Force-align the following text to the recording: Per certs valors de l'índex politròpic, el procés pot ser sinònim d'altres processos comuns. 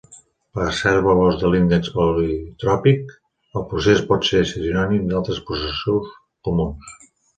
Per 0.59 0.63
certs 0.77 1.03
valors 1.07 1.35
de 1.41 1.51
l'índex 1.55 1.91
politròpic, 1.97 3.11
el 3.61 3.67
procés 3.75 4.01
pot 4.13 4.27
ser 4.31 4.41
sinònim 4.53 5.05
d'altres 5.13 5.43
processos 5.51 6.13
comuns. 6.49 6.97